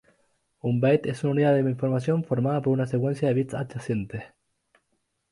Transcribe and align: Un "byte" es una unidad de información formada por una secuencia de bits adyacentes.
Un 0.61 0.81
"byte" 0.81 1.11
es 1.11 1.23
una 1.23 1.33
unidad 1.33 1.53
de 1.53 1.59
información 1.69 2.23
formada 2.23 2.59
por 2.59 2.73
una 2.73 2.87
secuencia 2.87 3.27
de 3.27 3.35
bits 3.35 3.53
adyacentes. 3.53 4.23